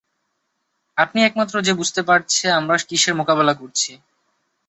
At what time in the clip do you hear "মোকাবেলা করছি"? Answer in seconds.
3.19-3.91